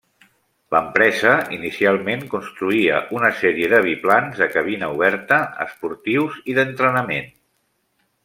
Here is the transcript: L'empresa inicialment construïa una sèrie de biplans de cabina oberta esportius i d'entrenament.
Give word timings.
L'empresa 0.75 1.33
inicialment 1.57 2.23
construïa 2.31 3.01
una 3.17 3.29
sèrie 3.41 3.69
de 3.75 3.83
biplans 3.89 4.41
de 4.43 4.47
cabina 4.55 4.89
oberta 4.95 5.39
esportius 5.67 6.41
i 6.55 6.57
d'entrenament. 6.61 7.29